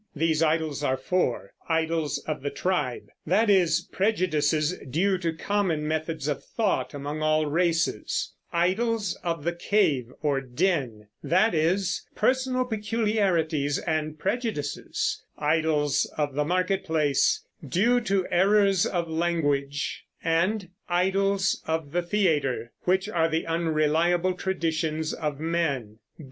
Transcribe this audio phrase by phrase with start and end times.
[0.15, 6.27] These "idols" are four: "idols of the tribe," that is, prejudices due to common methods
[6.27, 13.77] of thought among all races; "idols of the cave or den," that is, personal peculiarities
[13.77, 21.91] and prejudices; "idols of the market place," due to errors of language; and "idols of
[21.91, 25.99] the theater," which are the unreliable traditions of men.